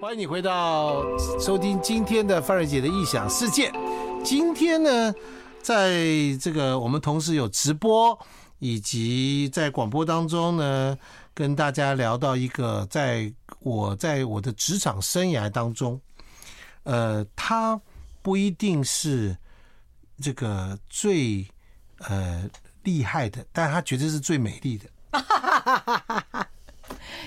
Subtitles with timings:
[0.00, 1.04] 欢迎你回到
[1.38, 3.70] 收听今天的范瑞姐的异想世界。
[4.24, 5.14] 今天呢，
[5.60, 6.00] 在
[6.40, 8.18] 这个我们同时有直播，
[8.60, 10.96] 以及在广播当中呢，
[11.34, 16.00] 跟大家聊到一个，在我在我的职场生涯当中，
[16.84, 17.78] 呃，他
[18.22, 19.36] 不一定是
[20.18, 21.46] 这个最
[21.98, 22.48] 呃
[22.84, 24.88] 厉害的，但他绝对是最美丽的。
[25.12, 26.48] 哈哈哈哈哈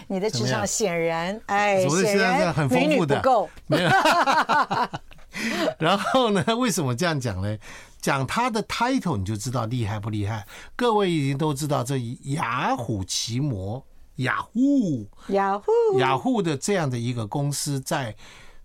[0.07, 3.49] 你的职场显然，哎，显然很丰富的，不够。
[3.67, 3.89] 没有。
[5.79, 6.43] 然后呢？
[6.55, 7.57] 为什么这样讲呢？
[7.99, 10.45] 讲他的 title 你就知道厉害不厉害。
[10.75, 13.83] 各位已经都知道，这雅虎奇摩，
[14.17, 15.65] 雅虎，雅虎，
[15.97, 18.15] 雅虎的这样的一个公司，在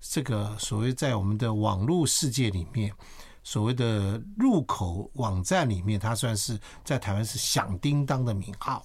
[0.01, 2.93] 这个所谓在我们的网络世界里面，
[3.43, 8.85] 所谓的入口网站里面，它算是在台湾是响叮当的名号。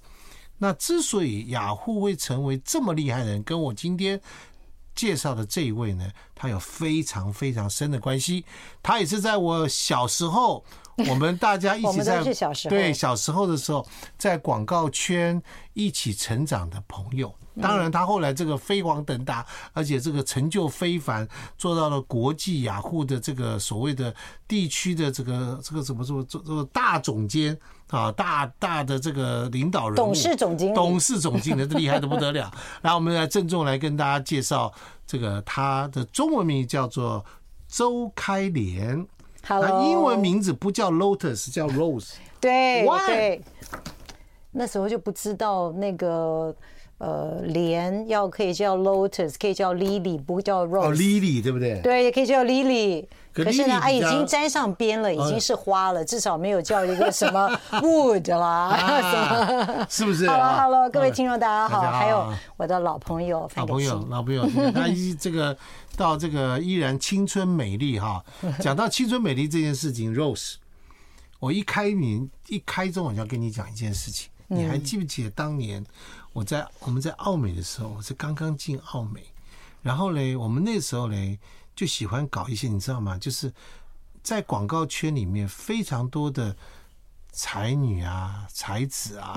[0.63, 4.17] 那之所以雅虎会成为这么厉害的人，跟我今天
[4.95, 8.45] 介绍的这一位呢，他有非常非常深的关系。
[8.81, 10.63] 他也是在我小时候，
[11.09, 12.23] 我们大家一起 在
[12.69, 13.85] 对小时候的时候，
[14.17, 15.43] 在广告圈
[15.73, 17.35] 一起成长的朋友。
[17.61, 24.13] 当然，他后来这个飞黄腾达，而且这个成就非凡，做到了国际雅虎的这个所谓的
[24.47, 27.55] 地区的这个这个怎么说做这个大总监
[27.89, 32.51] 啊，大大的这个领导人，董事总经理，董事总经理，这厉害的不得了。
[32.81, 34.73] 然后我们来郑重来跟大家介绍
[35.05, 37.23] 这个他的中文名叫做
[37.67, 39.05] 周开莲，
[39.43, 42.13] 他英文名字不叫 Lotus，叫 Rose。
[42.39, 43.41] 对对，
[44.51, 46.55] 那时候就不知道那个。
[47.03, 50.87] 呃，莲要可以叫 Lotus，可以叫 Lily，不叫 Rose。
[50.87, 51.81] 哦，Lily 对不对？
[51.81, 53.05] 对，也可以叫 Lily。
[53.33, 57.49] 可是呢，它，已经沾上边了，已经是花了，至少没有叫一个什么
[57.83, 65.57] Wood 啦，是不是？Hello，Hello，各位听众大家好，还有我的老朋友，老朋友，老朋友，他依这个
[65.97, 68.23] 到这个依然青春美丽哈。
[68.61, 70.53] 讲到青春美丽这件事情，Rose，
[71.39, 75.85] 我一开名一开中，我就要跟你讲一件事情，你还记不记得当年？
[76.33, 79.23] 我在我们在澳美的时候，我是刚刚进澳美，
[79.81, 81.39] 然后嘞，我们那时候嘞
[81.75, 83.17] 就喜欢搞一些，你知道吗？
[83.17, 83.53] 就是
[84.23, 86.55] 在广告圈里面非常多的
[87.33, 89.35] 才女啊、才子啊、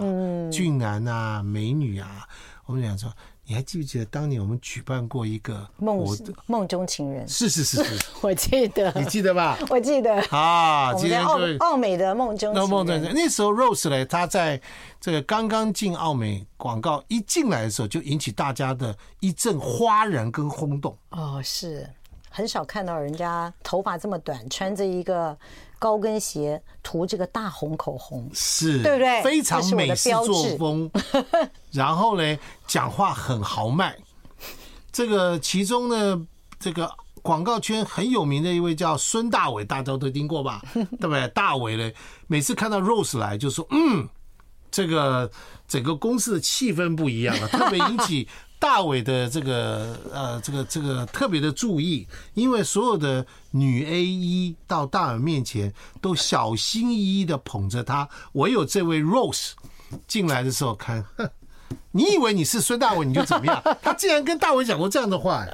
[0.53, 2.29] 俊男啊、美女啊，
[2.67, 3.13] 我们讲说。
[3.49, 6.05] 你还记不记得当年我们举办过一个梦
[6.47, 7.29] 梦中情人？
[7.29, 9.57] 是是是是， 我记得，你记得吧？
[9.71, 12.55] 我记得啊，今天奥奥美的梦中情人。
[12.57, 14.61] 那梦中情人那时候 Rose 呢，他在
[15.01, 20.99] 这个刚刚进奥美广告一进来的时候，就引起大家的一阵哗然跟轰动。
[21.11, 21.89] 哦，是
[22.29, 25.39] 很少看到人家头发这么短，穿着一个。
[25.79, 29.23] 高跟鞋涂这个大红口红，是对不对？
[29.23, 30.91] 非常美式作风。
[31.73, 33.97] 然后呢，讲话很豪迈。
[34.91, 36.27] 这个其中呢，
[36.59, 36.91] 这个
[37.23, 40.63] 广告圈很有名的一位叫孙大伟，大家都听过吧？
[40.73, 41.29] 对不对？
[41.29, 41.91] 大伟呢，
[42.27, 44.09] 每次看到 Rose 来，就说：“嗯，
[44.71, 45.31] 这个
[45.69, 48.27] 整个公司的气氛不一样了，特别引起。”
[48.59, 59.51] 大伟的这个呃，这个这个特别的注意，因为所有的女 A 一到大伟面前都小心翼翼的捧着他，唯有这位 Rose
[60.09, 61.29] 进来的时候看，哼，
[61.93, 63.63] 你以为你是孙大伟你就怎么样？
[63.83, 65.47] 他竟然跟大伟讲过这样的话，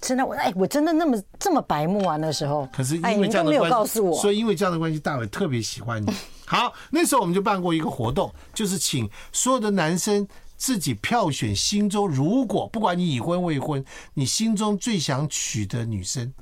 [0.00, 2.68] 真的我哎，我真的那么这么白目啊那时候？
[2.72, 6.12] 可是因为这样的关系，所以因为这样的关系，大伟特别喜欢你。
[6.44, 10.26] 好，那时候我们就办过一个活动，就是请所有的男生。
[10.56, 13.84] 自己票选心中，如果不管你已婚未婚，
[14.14, 16.32] 你心中最想娶的女生，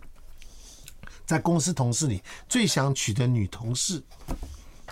[1.26, 4.02] 在公司同事里最想娶的女同事。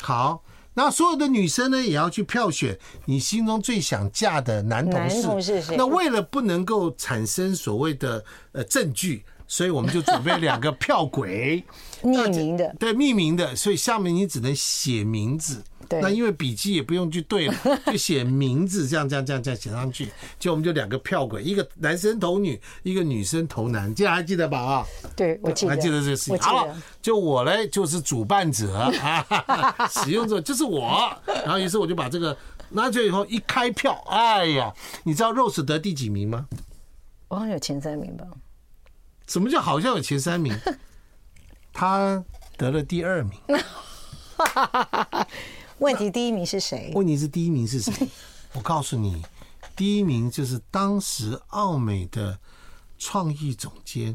[0.01, 0.43] 好，
[0.75, 5.17] 那所有的女生呢，也要去票选你心中最想嫁的男同事。
[5.17, 5.63] 男同事？
[5.77, 11.63] 那为了不能够产生所谓的呃证据，所以我们就准备两个票轨，
[12.03, 12.75] 匿名的。
[12.79, 15.63] 对，匿名的，所以下面你只能写名字。
[15.91, 17.55] 那因为笔记也不用去对了，
[17.85, 20.09] 就写名字，这样这样这样这样写上去，
[20.39, 24.59] 就我们就两个票轨，一个男生投女，一个女生投男，这样还记得吧？
[24.59, 26.39] 啊，对，我记得，还记得这个事情。
[26.39, 26.67] 好，
[27.03, 31.15] 就我嘞，就是主办者啊， 使用者就是我。
[31.27, 32.35] 然后于是我就把这个
[32.71, 34.73] 拿去以后一开票，哎呀，
[35.05, 36.47] 你知道 Rose 得第几名吗？
[37.29, 38.25] 我好像有前三名吧？
[39.33, 40.55] 什么叫好像有前三名？
[41.73, 42.23] 他
[42.59, 43.33] 得了第二名。
[45.79, 46.93] 问题第一名是谁？
[46.95, 48.07] 问题是第一名是谁？
[48.53, 49.23] 我告诉你，
[49.75, 52.39] 第一名就是当时奥美的
[52.99, 54.15] 创意总监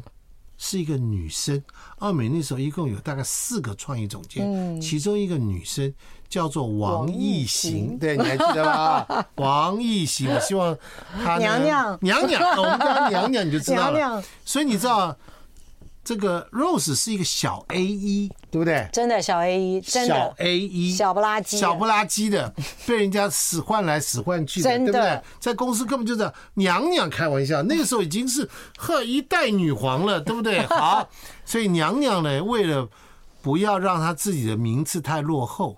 [0.56, 1.60] 是一个女生。
[1.96, 5.92] 奥美那时候一共有大概四个创意总监，嗯，其中一个女生
[6.28, 9.06] 叫做王艺行，对，你还记得吗？
[9.36, 10.76] 王艺行，我希望
[11.24, 13.98] 他娘娘娘娘，我们叫她娘娘，你就知道了。
[13.98, 15.16] 娘娘，所以你知道。
[16.04, 18.88] 这个 Rose 是一个小 A 一，对不对？
[18.90, 22.50] 真的小 A 一，真的小 A 一，小不拉几，小不拉几的，
[22.86, 25.20] 被人家使唤来使唤去的，对不对？
[25.38, 28.48] 在公司根本就是娘娘开玩笑，那个时候已经是
[28.78, 30.64] 呵一代女皇了，对不对？
[30.74, 31.06] 好，
[31.44, 32.88] 所以娘娘呢，为了
[33.42, 35.76] 不要让她自己的名次太落后，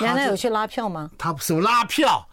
[0.00, 1.10] 娘娘有去拉票吗？
[1.16, 2.26] 他什么拉票？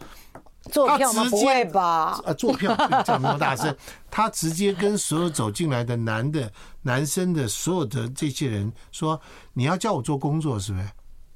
[0.70, 1.24] 坐票吗？
[1.28, 2.20] 不会吧？
[2.24, 2.74] 啊，坐票
[3.04, 3.76] 讲那么大声，
[4.08, 6.50] 他直接跟所有走进来的男的、
[6.82, 9.20] 男生的所有的这些人说
[9.54, 10.86] ：“你要叫我做工作，是不是？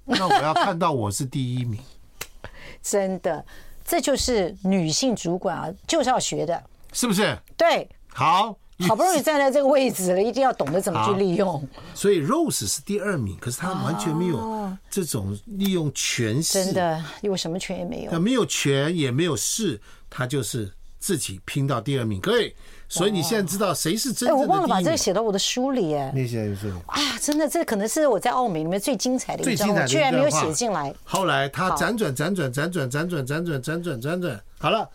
[0.05, 1.81] 那我要看到我是第一名。
[2.81, 3.45] ”真的，
[3.85, 6.63] 这就是女性主管啊，就是要学的，
[6.93, 7.37] 是不是？
[7.57, 8.57] 对，好。
[8.81, 11.67] 好不容易站在这个位置了，一定要懂得怎么去利用。
[11.95, 18.11] 所以 Rose 是第二名，可是他完全没有这种利用权势，真的，因为什么权也没有。
[18.11, 19.81] 他没有权也没有势，
[20.11, 22.21] 他就是自己拼到第二名。
[22.21, 22.55] 各位，
[22.87, 24.43] 所以你现在知道谁是真正的？
[24.43, 26.13] 我忘了把这个写到我的书里哎。
[26.15, 30.95] 那些是啊，真的，这可能是我在澳美里面最精彩的一张，我居然没有写进来。
[31.03, 34.87] 后来他辗转辗转辗转辗转辗转辗转辗转，好了，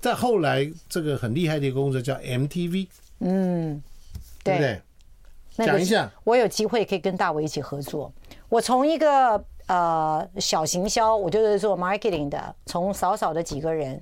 [0.00, 2.86] 再后来这个很厉害的一个工作叫 MTV。
[3.20, 3.82] 嗯，
[4.42, 5.66] 对，对不对？
[5.66, 8.12] 讲一下，我有机会可以跟大伟一起合作。
[8.48, 14.00] 我从一个呃小行销，我就是做 marketing 的，从少少的几个人。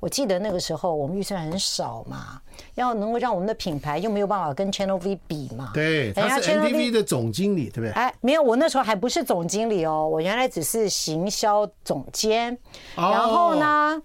[0.00, 2.40] 我记得那个时候我们预算很少嘛，
[2.76, 5.72] 要能够让我们的品牌又没有办法跟 Channel V 比嘛。
[5.74, 7.90] 对，他是 MTV 的总经理，对不对？
[7.90, 12.56] 哎，没有，我那时候还不是总经理哦，我原来只是行销总监。
[12.94, 14.00] 然后呢？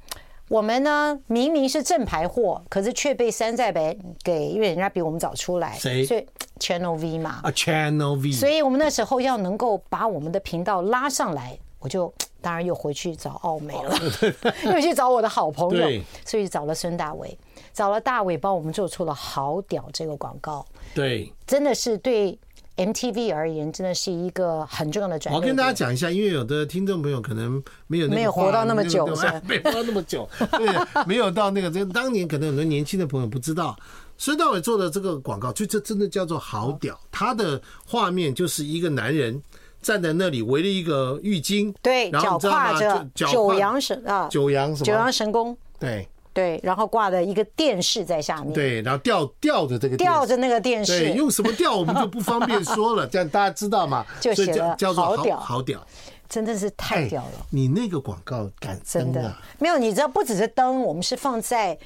[0.54, 6.06] 我们呢，明明是正牌货，可是却被山寨版给，因为人家比我们早出来，谁？
[6.06, 6.24] 所以
[6.60, 13.98] Channel V 嘛，啊 Channel V，所以我们那时候要能够把我们的频道拉上来，我就当然又回去找奥美了，
[14.72, 15.90] 又去找我的好朋友，
[16.24, 17.36] 所以找了孙大伟，
[17.74, 20.64] 找了大伟帮我们做出了好屌这个广告，
[20.94, 22.38] 对，真的是对。
[22.76, 25.40] MTV 而言，真的是一个很重要的转变。
[25.40, 29.06] 我跟大家讲一下，因为有的听众朋友可能没有那没有活到那么久，
[29.48, 33.78] 没活到那么久，对，没有到那个这当年可能很多年轻的朋友不知道，
[34.18, 37.00] 孙大伟做的这个广告，就这真的叫做好屌。
[37.12, 39.40] 他的画面就是一个男人
[39.82, 44.86] 站在那里，围了一个浴巾，对，脚跨着九阳神啊，九阳什么？
[44.86, 46.08] 九阳神功，对。
[46.34, 48.52] 对，然后挂的一个电视在下面。
[48.52, 51.00] 对，然后吊吊着这个吊着那个电视。
[51.00, 54.06] 对，用什么吊我们就不方便说了， 这样大家知道嘛？
[54.20, 55.86] 就写了叫做好屌，好屌，
[56.28, 57.46] 真的是太屌了。
[57.52, 59.78] 你那个广告敢真的没有？
[59.78, 61.78] 你知道不只是灯，我们是放在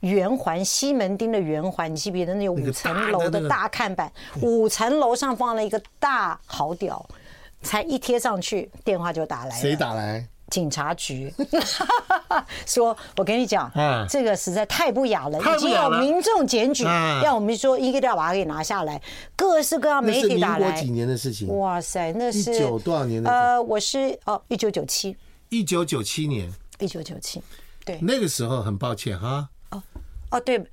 [0.00, 4.12] 圆环西门町的圆环，你记不记得那有五层楼的大看板？
[4.42, 7.04] 五层楼上放了一个大好屌，
[7.62, 9.60] 才一贴上去，电话就打来了。
[9.60, 10.28] 谁打来？
[10.48, 11.32] 警察局
[12.66, 19.02] 说：“我跟你讲，嗯这个实在太不雅了，已经有民众检举，要我们说一个都要把它给拿下来。
[19.34, 21.48] 各式各样媒体打来，几年的事情？
[21.58, 23.28] 哇塞，那是一九多少年的？
[23.28, 25.16] 呃，我是哦，一九九七，
[25.48, 26.48] 一九九七年，
[26.78, 27.42] 一九九七，
[27.84, 29.48] 对，那个时候很抱歉哈。
[29.70, 29.82] 哦
[30.30, 30.64] 哦，对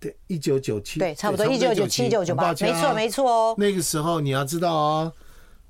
[0.00, 3.54] 对，一九九七，对，差不多一九九七、一九九八，没错没错哦。
[3.58, 5.12] 那个时候你要知道哦，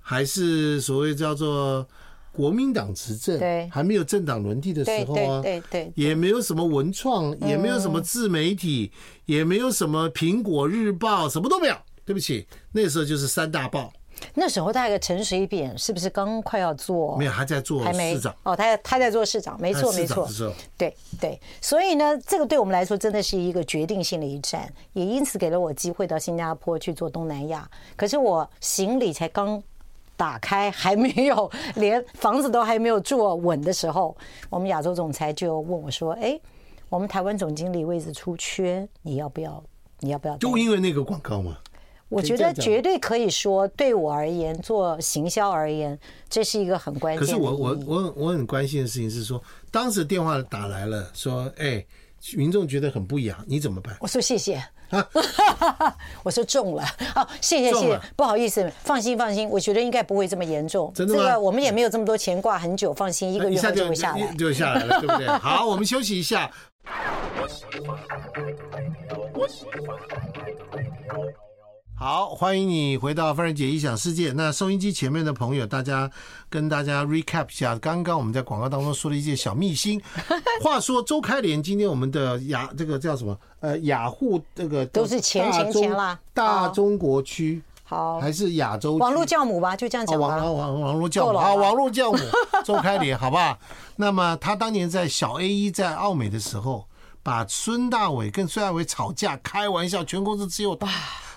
[0.00, 1.84] 还是所谓叫做。”
[2.32, 8.90] 国民党执政，对，还没有政党轮替的时候啊，对对，也没有什么文创，也没有什么自媒体，
[9.26, 11.76] 也没有什么苹果日报，什么都没有。
[12.04, 13.92] 对不起，那时候就是三大报。
[14.34, 17.16] 那时候大概陈水扁是不是刚快要做？
[17.16, 18.34] 没有，还在做市长。
[18.42, 20.28] 哦，他他在做市长，没错没错。
[20.76, 27.68] 对对，所以呢，这个对我们来说真的是一个决定性的一战，也因此给了我机会到新加坡去做东南亚。
[27.94, 29.62] 可是我行李才刚。
[30.22, 34.16] 打开还没有， 连房子都还没有住稳的时候，
[34.50, 36.40] 我们亚洲总裁就问我说：“哎，
[36.88, 39.60] 我们台湾总经理位置出缺，你要不要？
[39.98, 41.58] 你要不要？”就因为那个广告吗？
[42.08, 45.98] 我觉得绝对可以说，对我而言，做行销而言，
[46.30, 47.20] 这是一个很关键。
[47.20, 51.84] 可是我我我我很关心的事情是说，当时电话打来了，说：“哎，
[52.36, 54.62] 民众觉得很不雅，你怎么办？”我说：“谢谢。”
[56.22, 56.84] 我说中了，
[57.14, 60.92] 好，谢谢谢谢，不好意思，放心放心，我觉得应该不会这么严重。
[60.94, 61.22] 真的吗？
[61.22, 65.26] 这个我们也没有这么多钱挂很久，放心，一个月后就会下来，就下来了，对不对？
[65.38, 66.50] 好，我们休息一下。
[71.94, 74.32] 好，欢迎你回到范仁杰异想世界。
[74.32, 76.10] 那收音机前面的朋友，大家
[76.50, 80.02] 跟大家 recap 一下，刚刚我们在广告当中说了一些小秘辛。
[80.60, 83.38] 话说周开莲，今天我们的雅这个叫什么？
[83.60, 86.18] 呃，雅虎这个都是钱钱钱啦。
[86.34, 87.62] 大中国区。
[87.84, 90.26] 好，还是亚洲网络教母吧，就这样讲吧。
[90.26, 92.18] 网网网络教母啊，网络教母
[92.64, 93.56] 周开莲，好不好？
[93.96, 96.86] 那么他当年在小 A 一在奥美的时候，
[97.22, 100.88] 把孙大伟跟孙大伟吵架，开玩笑，全公司只有他，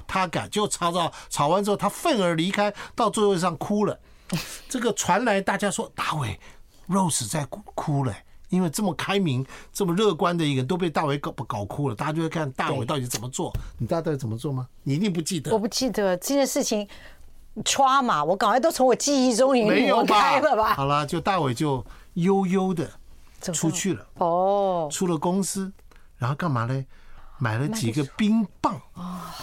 [0.07, 3.99] 他敢，就吵吵吵完之后，他愤而离开，到座位上哭了。
[4.69, 6.39] 这个传来，大家说大伟
[6.89, 8.13] ，Rose 在哭哭了。
[8.49, 13.51] 因为这么开明、这么乐观的一个人都被大伟搞搞哭了，大家就会看大伟到底怎么做。
[13.79, 14.67] 你大伟怎么做吗？
[14.83, 15.51] 你一定不记得。
[15.51, 16.87] 我不记得这件事情
[17.63, 20.75] ，trauma 嘛，我赶快都从我记忆中已经抹开了吧。
[20.75, 21.83] 好了，就大伟就
[22.13, 22.89] 悠悠的
[23.51, 24.05] 出去了。
[24.19, 25.73] 哦，出了公司，
[26.17, 26.85] 然后干嘛呢？
[27.39, 29.35] 买了几个冰棒啊。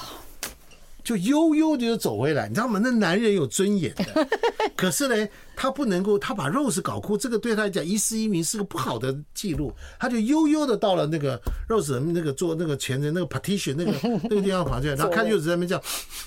[1.02, 2.80] 就悠悠的就走回来，你知道吗？
[2.82, 4.28] 那男人有尊严的，
[4.76, 9.72] 可是呢，他不能够，他把 Rose 搞哭，这个对他来讲，一世英名是个不好的记录。
[9.98, 13.92] 他就悠悠的到了那个 Rose 那个做那个前人那个 partition 那个
[14.24, 15.82] 那个地方跑去，然后看 Rose 在那边这样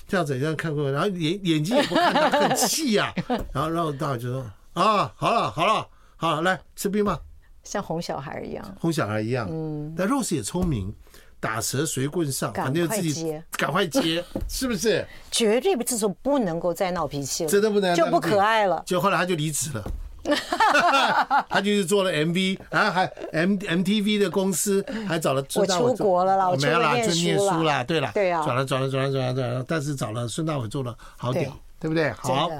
[0.06, 3.14] 这样子这样看过来，然后眼眼睛也不看他，很气呀。
[3.52, 4.42] 然后然后大伟就说
[4.74, 7.18] 啊，好了好了好了，来吃冰吧，
[7.64, 9.48] 像哄小孩一样，哄小孩一样。
[9.50, 10.94] 嗯，但 Rose 也聪明。
[11.38, 15.06] 打蛇随棍上，反正自己赶快接， 是不是？
[15.30, 18.82] 绝对不，这时候不能够再闹脾气了，真的不能，就不可爱了。
[18.86, 19.84] 就后来他就离职了，
[21.48, 25.84] 他就是做了 MV，然后还 M MTV 的公司还找了孙大伟。
[25.84, 32.10] 我出国了啦，我没有啦，就念书啦，对了，对啊，转了转了转了转了转了，但是找了孙大伟做了好屌，对不对？
[32.12, 32.50] 好。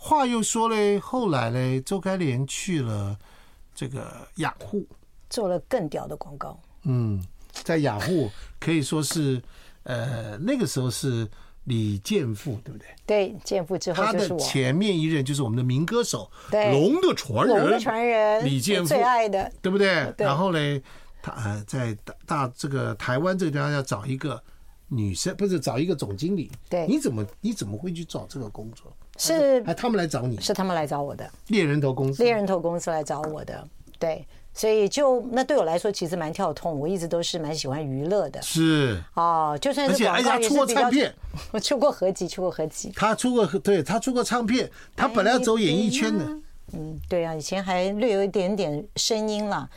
[0.00, 3.16] 话又说嘞，后来嘞，周开莲去了
[3.74, 4.86] 这个雅虎，
[5.28, 7.22] 做了更屌的广告，嗯。
[7.64, 9.40] 在雅虎可以说是，
[9.82, 11.28] 呃，那个时候是
[11.64, 12.86] 李健富，对不对？
[13.06, 14.02] 对，健富之后。
[14.02, 20.12] 他的前面一任就是我们的民歌手，对，龙的传人，龙的传人，李健富最爱的，对不对？
[20.18, 20.82] 然后呢，
[21.22, 24.42] 他呃，在大大这个台湾这个地方要找一个
[24.88, 26.50] 女生，不是找一个总经理。
[26.68, 28.90] 对，你怎么你怎么会去找这个工作？
[29.18, 34.24] 是，哎，他们来找你，是他们来找我的，猎人头公司，猎人头公司来找我的，对。
[34.58, 38.42] 所以就那对我来说其实蛮跳痛，我一直都是蛮喜欢娱乐的。
[38.42, 40.66] 是哦，就算是广告也是比较。
[40.66, 41.14] 出过唱片，
[41.52, 42.92] 我 出过合集，出过合集。
[42.96, 46.24] 他出过，对他出过唱片，他本来要走演艺圈的。
[46.72, 49.70] 嗯，对啊，以前还略有一点点声音啦，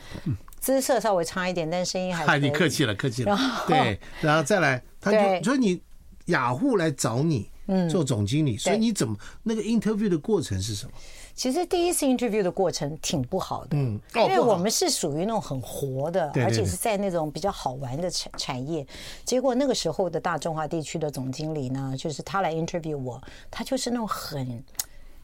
[0.58, 2.26] 姿色稍微差一点，但声音还。
[2.26, 3.38] 嗨，你客气了，客气了。
[3.68, 5.80] 对，然后再来，他就所以你
[6.24, 7.48] 雅虎来找你
[7.90, 10.92] 做总经理，所以你怎么那个 interview 的过程是什么？
[11.34, 18.86] 其实第一次 interview 的过程挺不好的，嗯，因为我们是属于那种很活的，而且是在那种比较好玩的产产业。
[19.24, 24.62] 结果那个时候的大中华地区的总经理呢，就是他来 interview 我，他就是那种很。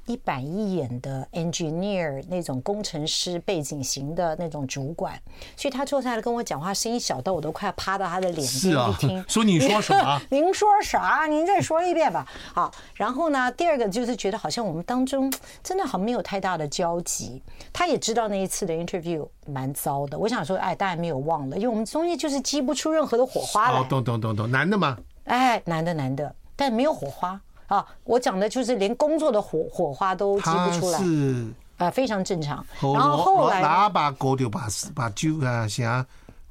[0.09, 5.13] 一板一眼的 engineer 那种工程师背景型的那种主管，
[5.55, 9.25] 所以他坐下来跟我讲话，声音小到我都快要趴到他的脸边去听。
[9.29, 10.21] 说你说什么？
[10.31, 11.27] 您说啥？
[11.27, 12.27] 您再说一遍吧。
[12.55, 15.31] 好，然后呢，第二个就是觉得好像我们当中
[15.63, 17.43] 真的好像没有太大的交集。
[17.73, 20.19] 他也知道那一次的 interview 蛮糟的。
[20.19, 23.79] 我想说，哎，当然没有忘了，因为我们中间就是激不出任何的火花来。
[23.79, 24.97] 哦，懂懂懂懂，男的吗？
[25.25, 27.39] 哎，男的男的，但没有火花。
[27.69, 31.47] 啊，我讲的就是连工作的火火花都激不出来，是
[31.79, 32.65] 啊，非常正常。
[32.81, 36.05] 然后后来拿把狗就把把酒啊，像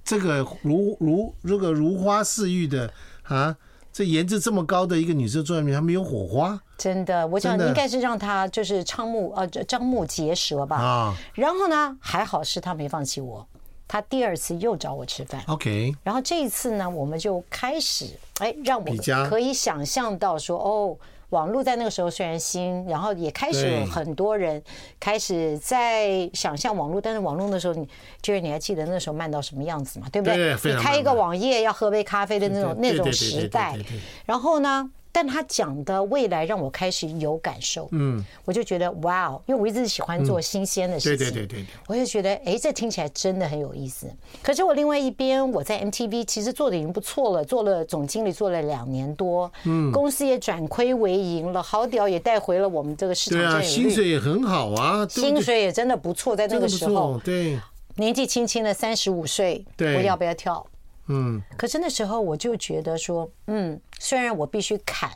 [0.03, 2.91] 这个如如这个如花似玉的
[3.23, 3.55] 啊，
[3.91, 6.59] 这颜值这么高的一个女生坐在那边，她没有火花。
[6.77, 10.77] 真的，我想应该是让她就是瞠目呃张目结舌吧。
[10.77, 13.45] 啊，然后呢，还好是她没放弃我。
[13.87, 15.93] 他第二次又找我吃饭，OK。
[16.03, 18.05] 然后这一次呢，我们就开始，
[18.39, 18.85] 哎，让我
[19.29, 20.97] 可以想象到说，哦，
[21.29, 24.61] 网络在那个时候虽然新，然后也开始有很多人
[24.99, 27.87] 开始在想象网络，但是网络的时候，你
[28.21, 30.07] 就是你还记得那时候慢到什么样子嘛？
[30.11, 30.55] 对不对？
[30.63, 33.77] 你开一个网页要喝杯咖啡的那种那种时代，
[34.25, 34.89] 然后呢？
[35.17, 44.07] 但他讲的未来让我开始有感受，嗯，我就觉得哇哦，因为我一直喜欢做新鲜的事情，对对对对，我就觉得哎，这听起来真的很有意思。
[44.43, 57.59] 可是我另外一边，我在 MTV 其实做的已经不错了，做了总经理做了两年多，嗯，公司也转亏为盈了，好屌也带回了我们这个市场，对啊，薪水也很好啊，薪水也真的不错，在那个时候，对，
[57.95, 60.63] 年纪轻轻的三十五岁，对，我要不要跳？
[61.07, 65.09] 嗯，可是那时候我就觉得说，嗯，虽然我必须砍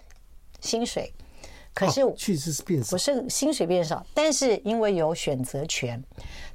[0.59, 1.13] 薪水，
[1.73, 6.01] 可是确实是变少，不是薪水变少，但是因为有选择权，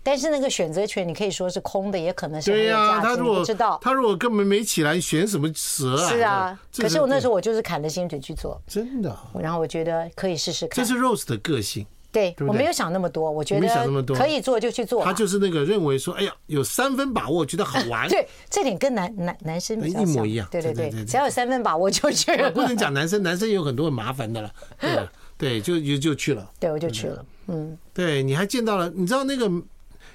[0.03, 3.23] 但是那个选择权你可以说是空的，也可能是没有价值。
[3.23, 6.09] 不知道他如果根本没起来，选什么蛇啊？
[6.09, 9.17] 是啊，可是我那时候我就是砍了薪水去做，真的。
[9.39, 11.87] 然后我觉得可以试试看，这是 Rose 的个性。
[12.17, 13.69] 对，我没有想那么多，我觉得
[14.15, 15.05] 可以做就去做。
[15.05, 18.09] 他就是那个认为说，哎呀，有三分把握，觉得好玩。
[18.11, 20.49] 对，这点跟男男男生一模一样。
[20.51, 22.51] 对对对，只要有三分把握就去了。
[22.51, 24.51] 不能讲男生，男生有很多很麻烦的了。
[24.81, 26.51] 对对，就就就去了。
[26.59, 27.23] 对，我就去了。
[27.49, 29.51] 嗯，对，你还见到了，你知道那个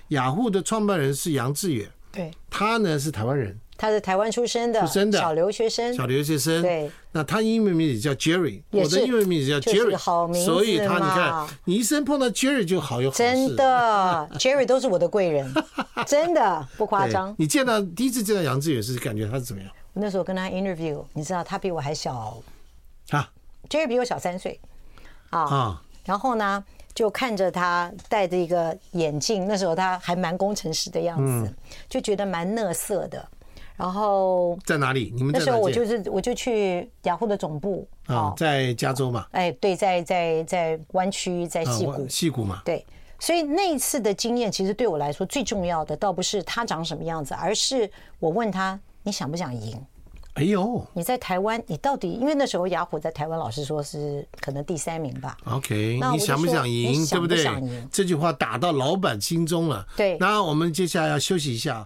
[0.08, 1.88] 雅虎的创办人是杨致远。
[2.12, 3.55] 对，他呢是台湾人。
[3.82, 6.62] 他是台湾出生的，出生的小留学生，小留学生。
[6.62, 13.24] 对，那他英文名字叫 Jerry，我的英文名字叫 Jerry，好名字，所以他你看，你一生碰到 Jerry 就好有好事。
[13.24, 15.52] 真的，Jerry 都是我的贵人，
[16.06, 17.34] 真的不夸张。
[17.40, 19.72] 你见到第一次见到杨志远是感觉他是怎么样？
[19.94, 22.40] 我那时候跟他 interview，你知道他比我还小
[23.10, 23.28] 啊
[23.68, 24.60] ，Jerry 比我小三岁
[25.32, 31.52] 啊，然后呢，就看着他戴着一个眼镜，那时候他还蛮工程师的样子，
[31.90, 33.28] 就觉得蛮讷色的。
[33.82, 35.12] 然后在哪里？
[35.16, 39.26] 你们那时候我就是我就去雅虎的总部啊，在加州嘛。
[39.32, 42.62] 哎，对，在在在湾区，在西谷，矽谷嘛。
[42.64, 42.86] 对，
[43.20, 49.84] 所以那一次的经验，其实对我来说最重要的，倒不是他长什么样子，而是我问他，你想不想赢？
[50.36, 55.36] 哎呦，你在台湾，你到底因为那时候雅虎在台湾，老实说是可能第三名吧。
[55.46, 57.06] OK，那你想不想赢？
[57.08, 57.44] 对不对？
[57.92, 59.86] 这句话打到老板心中了。
[59.98, 61.86] 对，那我们接下来要休息一下。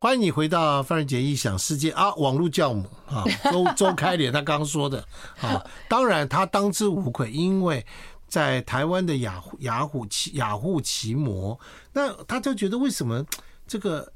[0.00, 2.14] 欢迎你回到范仁杰异想世界啊！
[2.14, 5.04] 网络教母啊， 周周开脸他刚刚说的
[5.40, 7.84] 啊，当然他当之无愧，因为
[8.26, 11.58] 在台湾的雅虎雅虎奇雅虎奇摩，
[11.92, 13.22] 那他就觉得为什么
[13.66, 14.10] 这个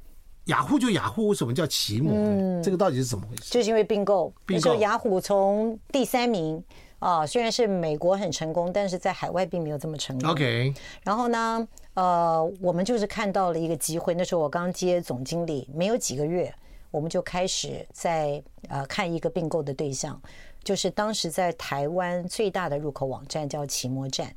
[0.46, 2.14] 雅虎就雅虎，为什么叫奇摩？
[2.14, 3.52] 嗯，这个到底是怎么回事？
[3.52, 6.64] 就是因为并购，并购雅虎从第三名。
[7.04, 10.30] 啊，虽然是美国很成功，但是在海外并没有这么成功。
[10.30, 14.14] OK，然后呢，呃，我们就是看到了一个机会。
[14.14, 16.50] 那时候我刚接总经理，没有几个月，
[16.90, 20.18] 我们就开始在呃看一个并购的对象，
[20.62, 24.34] 就是当时在台湾最大的入口网站叫奇摩站。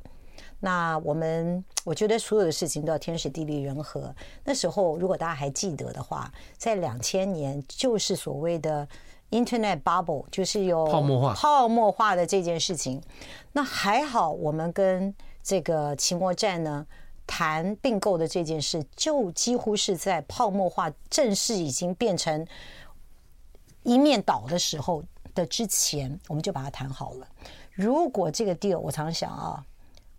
[0.60, 4.14] 那我们我觉得所有的事情都要天时地利人和。
[4.44, 8.86] 那时候如果大家还记得的话，在两千年就是所谓的。
[9.30, 13.02] Internet bubble 就是有泡沫化、泡沫化的这件事情，
[13.52, 16.86] 那还好，我们跟这个奇摩站呢
[17.26, 22.46] 谈并购的这件事，就几乎是在泡沫化正式已经变成
[23.82, 25.02] 一面倒的时候
[25.34, 27.28] 的之前，我们就把它谈好了。
[27.72, 29.62] 如果这个 deal，我常想啊，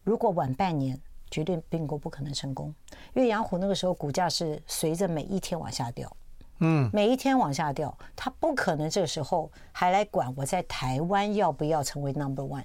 [0.04, 1.00] 如果晚半年，
[1.32, 2.74] 绝对并购不可能成功，
[3.16, 6.16] 因为雅虎那个时候股价是随着每一天往下掉。
[6.60, 12.64] 嗯，每一天往下掉，他不可能这个时候还来管我在台湾要不要成为 number one，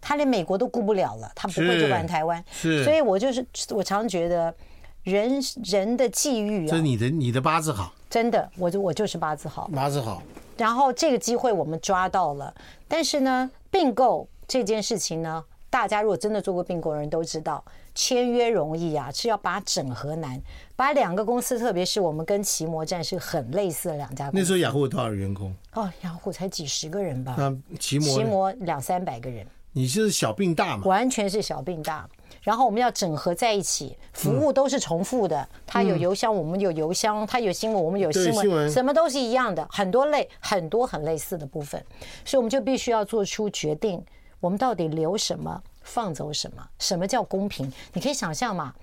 [0.00, 4.54] 他连美国都顾不了了，他不会去管台湾，是，所以我就是我常觉得
[5.02, 10.22] 人人的际遇啊，这你的你的八字好，真的，我就我就是八字好，八字好，
[10.56, 12.54] 然后这个机会我们抓到了，
[12.88, 17.62] 但是呢，并购这件事情呢，大家如果真的做过并购的人都知道。
[17.96, 20.36] 签约容易啊，是要把整合难。
[20.76, 24.38] 把两个公司，特别是我们跟奇摩站是很类似的两家公司。
[24.38, 25.54] 那时候雅虎有多少员工？
[25.74, 27.34] 哦，雅虎才几十个人吧。
[27.38, 28.08] 那奇摩？
[28.08, 29.46] 奇摩两三百个人。
[29.72, 30.84] 你是小病大嘛？
[30.86, 32.08] 完全是小病大。
[32.42, 35.48] 然后我们要整合在一起，服务都是重复的。
[35.66, 39.66] 他有邮箱，我们有邮箱；他有新闻，我们有新闻，什么都是一样的。
[39.70, 41.82] 很多类，很多很类似的部分，
[42.24, 44.04] 所以我们就必须要做出决定，
[44.40, 45.62] 我们到底留什么？
[45.82, 46.62] 放走什么？
[46.78, 47.72] 什么叫公平？
[47.94, 48.74] 你可以想象嘛，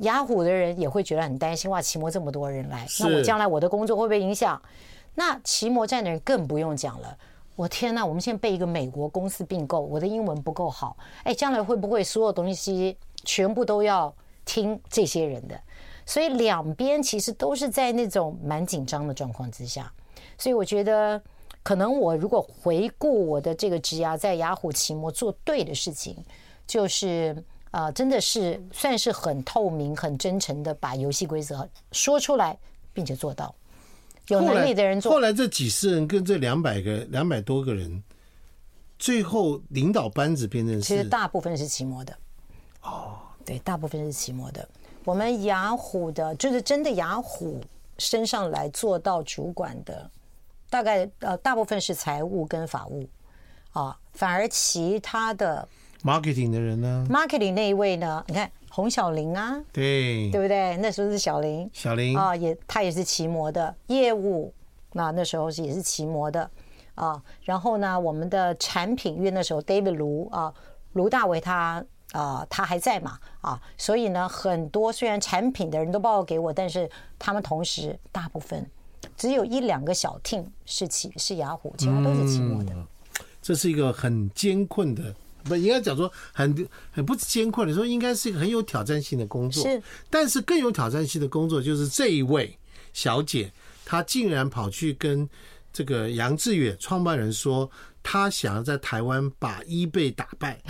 [0.00, 1.70] 雅虎的人也会觉得很担心。
[1.70, 4.60] 哇，奇摩这么多人来，那我将来我的工作会不会影响？
[5.14, 7.16] 那奇摩站的人更不用讲了。
[7.56, 15.60] 我天呐，我们现在被一个美国公司并购，我的英文不够好，哎，将来会不会所有东西全部都要听这些人的？
[16.04, 19.92] 所以两边其实都是在那种蛮紧张的状况之下。
[20.36, 21.20] 所以我觉得。
[21.62, 26.16] 可能我如果回顾我的这个职涯，在雅虎奇摩做对的事情，
[26.66, 27.36] 就是
[27.70, 32.58] 啊、呃，真的是算是很透明、很真诚的把游戏规则说出来，
[32.92, 33.54] 并且做到。
[34.28, 35.10] 有能力的人做。
[35.10, 38.02] 后来，这几十人跟这两百个、两百多个人，
[38.98, 42.16] 最后领导班子变成是，其实大部分是奇摩的。
[42.82, 44.68] 哦，对，大部分是奇摩的。
[45.04, 47.60] 我们雅虎的，就是真的雅虎
[47.98, 50.08] 升上来做到主管的。
[50.68, 53.08] 大概呃，大部分是财务跟法务，
[53.72, 55.68] 啊，反而其他的
[56.02, 58.24] marketing 的人呢？marketing 那一位呢？
[58.28, 60.76] 你看洪小玲啊，对，对不对？
[60.78, 64.52] 那时候是小玲，小玲啊，也他也是骑摩的业务，
[64.92, 66.50] 那那时候是也是骑摩的
[66.94, 67.22] 啊。
[67.42, 70.52] 然后呢，我们的产品，因为那时候 David 卢啊，
[70.92, 78.68] 卢大为他啊，他还在嘛啊，所以呢，很多虽然产品的人都报告给我，但是他们同时大部分。
[79.16, 82.74] 只有一两个小 team 是奇是雅虎，其他都是奇摩的。
[83.40, 85.14] 这是一个很艰困的，
[85.50, 89.64] 不应该讲说很很不艰困的，说应该是一个很有挑战性的工作。
[89.64, 92.56] 是，但是更有挑战性的工作就是这一位
[92.92, 93.52] 小姐，
[93.84, 95.28] 她竟然跑去跟
[95.72, 97.68] 这个杨致远创办人说，
[98.02, 100.62] 她想要在台湾把 eBay 打败。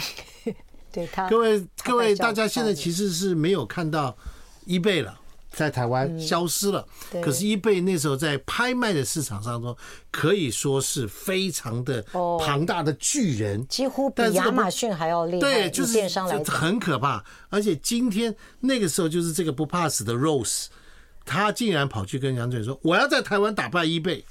[0.90, 4.16] 对他，各位各位，大家现在其实是没有看到
[4.66, 5.19] eBay 了，
[5.50, 6.86] 在台湾消失了。
[7.22, 9.76] 可是 eBay 那时候在拍卖的市场上中，
[10.10, 12.04] 可以说是非常的
[12.38, 15.40] 庞大的巨人，几乎比亚马逊还要厉害。
[15.40, 17.24] 对，就是电商来很可怕。
[17.48, 20.66] 而且今天那个时候，就是这个不怕死的 Rose，
[21.24, 24.22] 他竟然跑去跟杨总说：“我要在台湾打败 eBay。”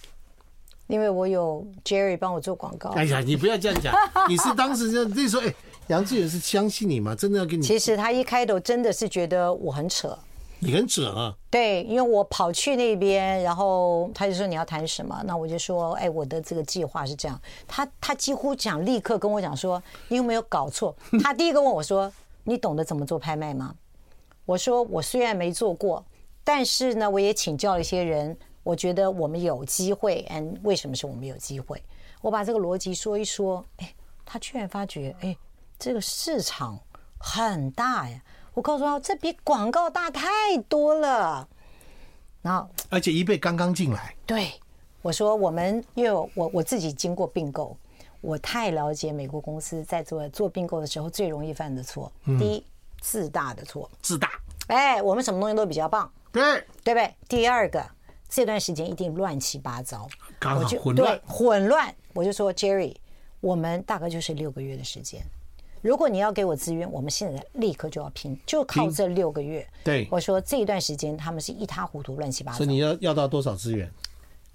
[0.88, 2.90] 因为我有 Jerry 帮我做广告。
[2.92, 3.94] 哎呀，你不要这样讲，
[4.28, 5.54] 你是当时就那时候哎。
[5.90, 7.16] 杨志远是相信你吗？
[7.16, 7.66] 真的要跟你？
[7.66, 10.16] 其实他一开头真的是觉得我很扯。
[10.60, 11.36] 你很准啊？
[11.50, 15.22] 对，因为我跑去那边，然后他就说你要谈什么？
[15.26, 17.42] 那我就说，哎，我的这个计划是这样。
[17.68, 20.96] 他他几乎讲立刻跟我讲说，你有没有搞错？
[21.24, 22.12] 他第一个问我说，
[22.44, 23.74] 你懂得怎么做拍卖吗？
[24.46, 26.04] 我说我虽然没做过，
[26.44, 30.26] 但是呢，我也请教了一些人，我觉得我们有机会。
[30.30, 31.82] 嗯，为什么是我们有机会？
[32.22, 33.94] 我把这个逻辑说一说，哎，
[34.26, 35.36] 他居然发觉，哎。
[35.82, 36.78] 这个市场
[37.18, 38.22] 很大呀！
[38.54, 41.48] 我告诉他，这比广告大太多了。
[42.42, 44.16] 然后，而且 eBay 刚刚进来。
[44.26, 44.52] 对，
[45.02, 47.78] 我说我们因为我我自己经过并购，
[48.22, 52.12] 我太了解美国公司在做做并购的时候最容易犯的错。
[52.26, 52.66] 第一，
[53.02, 53.90] 自大的错。
[54.02, 54.32] 自大。
[54.68, 56.12] 哎，我们什么东西都比较棒。
[56.32, 56.42] 对。
[56.84, 57.14] 对不对？
[57.28, 57.86] 第二个，
[58.28, 60.08] 这段时间一定乱七八糟。
[60.40, 61.18] 刚好混乱。
[61.18, 61.94] 对，混乱。
[62.14, 62.96] 我就说，Jerry，
[63.42, 65.22] 我们大概就是六个月的时间。
[65.82, 69.66] 如果你要给我资源，我们现在立刻就要拼，就靠这六个月。
[69.84, 72.58] 对，我说这一段时间他们是一塌糊涂、乱七八糟。
[72.58, 73.90] 所以你要要到多少资源？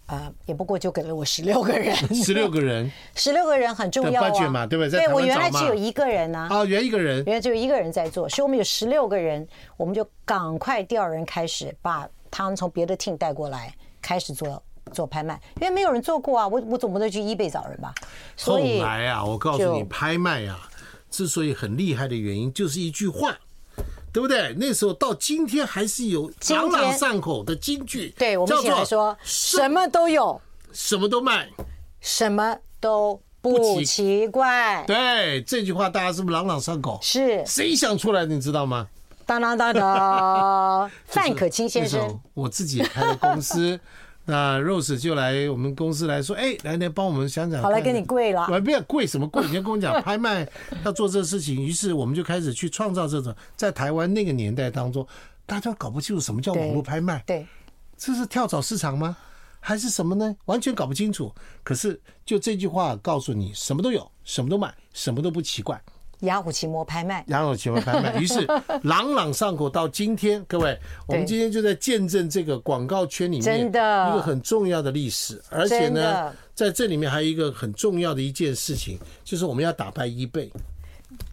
[0.06, 1.96] 呃，也不过就给了我十六个人。
[2.14, 5.06] 十六个人， 十六个人很重要啊，嘛，对不对？
[5.06, 6.46] 对，我原来只有一个人呢。
[6.50, 17.94] 啊，原一个人，原来只有一个人在做，所以我们有十六个人，我们就赶快调人开始把他们从别的 team 带过来，开始做做拍卖，因为没有人做过啊，我我总不能去 eBay 找人吧？
[18.36, 20.68] 所以来啊，我告诉你，拍卖啊。
[21.14, 23.38] 之所以很厉害的原因，就是一句话，
[24.12, 24.52] 对不对？
[24.58, 30.40] 那时候到今天还是有朗朗上口的京剧，对我们现在说，什么都有，
[30.72, 31.48] 什么都卖，
[32.00, 34.82] 什么都不奇怪。
[34.88, 36.98] 对这句话，大家是不是朗朗上口？
[37.00, 38.34] 是谁想出来的？
[38.34, 38.88] 你知道吗？
[39.24, 43.78] 当当当当， 范可清先生，我自己开的公司。
[44.26, 47.62] 那 Rose 就来我们公司来说，哎，来来帮我们想想。
[47.62, 48.48] 好，来给你跪了。
[48.50, 49.44] 我不要跪什么跪？
[49.44, 50.48] 你先跟我讲拍卖
[50.84, 55.06] 要做这个事情，于是我们就开始去创造这种在台湾那个年代当中，
[55.44, 57.22] 大家搞不清楚什么叫网络拍卖。
[57.26, 57.46] 对，
[57.96, 59.16] 这是跳蚤市场吗？
[59.60, 60.34] 还是什么呢？
[60.44, 61.32] 完全搞不清楚。
[61.62, 65.80] 可是就这句话告诉你，什么都有，什么都买，什么都不奇怪。
[66.20, 68.46] 雅虎奇摩拍卖，雅虎奇摩拍卖， 于是
[68.82, 69.68] 朗朗上口。
[69.68, 75.42] 到今天，各位，我们今天就在见证这个广告圈里面一个很重要的历史。
[75.50, 80.50] 而且呢，在这里面还有一个很重要的一件事情，就是我们要打败 eBay。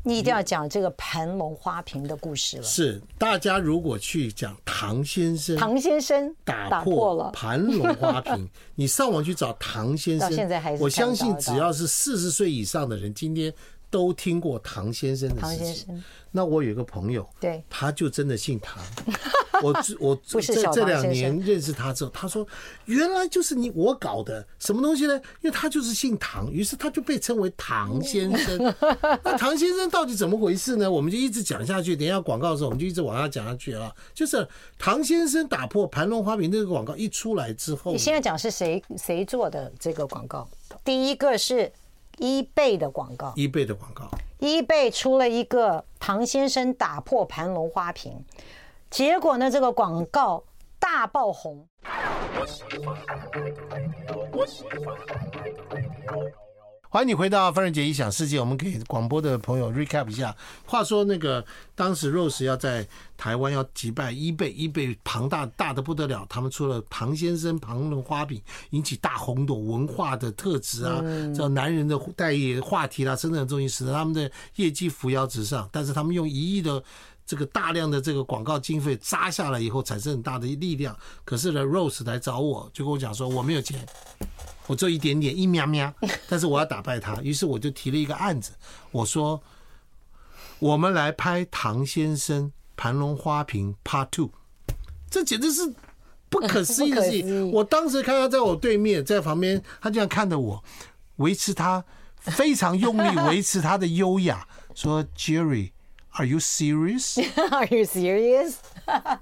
[0.03, 2.63] 你一定要讲这个盘龙花瓶的故事了。
[2.63, 13.53] 是，大家如果去讲唐先生，唐先生打破了盘龙花瓶， 你上网去找唐先生，现在还是我相信只要是四十岁以上的人，今天。
[13.91, 15.41] 都听过唐先生的事情。
[15.41, 18.81] 唐先生，那我有一个朋友，对，他就真的姓唐。
[19.61, 22.47] 我我这这两年认识他之后，他说
[22.85, 25.13] 原来就是你我搞的什么东西呢？
[25.41, 28.57] 因为他就是姓唐，于是他就被称为唐先生。
[29.23, 30.89] 那唐先生到底怎么回事呢？
[30.89, 31.95] 我们就一直讲下去。
[31.95, 33.93] 等一下广告的时候，我们就一直往下讲下去啊。
[34.15, 34.47] 就是
[34.79, 40.49] 唐先生打破盘龙花瓶那个广告一出来之后，你现在讲是谁谁做的这个广告？
[40.83, 41.71] 第一个是。
[42.21, 44.05] eBay 的广告，eBay 的广告
[44.39, 48.23] ，eBay 出了一个唐先生打破盘龙花瓶，
[48.91, 50.43] 结果呢，这个广告
[50.77, 51.67] 大爆红。
[51.83, 52.47] 欢
[57.03, 58.37] 迎你回到范仁杰异想世界。
[58.37, 60.35] 我们给广播的朋友 recap 一下。
[60.65, 61.41] 话说那个
[61.73, 66.25] 当时 Rose 要在台湾要击败 eBay，eBay 庞大大的不得了。
[66.27, 71.01] 他们出了庞先生庞龙花饼，引起大轰动，文化的特质啊，
[71.33, 75.69] 这男人的代言话题啦，真正的重心使得他们的业绩扶摇直上。
[75.71, 76.83] 但是他们用一亿的
[77.31, 80.93] 这个大量的这个广告经费砸下来以后，产生很大的力量。
[81.23, 83.87] 可是呢，Rose 来找我，就跟我讲说我没有钱。
[84.67, 85.93] 我做一点点一喵喵，
[86.27, 88.51] 但是我要打败他，于是我就提了一个案子，
[88.91, 89.41] 我说
[90.59, 94.31] 我们来拍唐先生盘龙花瓶 Part Two，
[95.09, 95.73] 这简直是
[96.27, 97.49] 不可思议的事情。
[97.49, 100.61] 我当时看他在我对面，在旁边，他这样看着我，
[101.15, 101.81] 维持他
[102.17, 105.71] 非常用力维持他的优雅，说：“Jerry
[106.13, 108.55] ：“Jerry，Are you serious？Are you serious？”